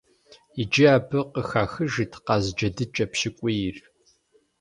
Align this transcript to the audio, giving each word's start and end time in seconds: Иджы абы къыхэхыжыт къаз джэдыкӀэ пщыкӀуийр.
Иджы 0.61 0.85
абы 0.95 1.19
къыхэхыжыт 1.33 2.13
къаз 2.25 2.45
джэдыкӀэ 2.57 3.05
пщыкӀуийр. 3.11 3.77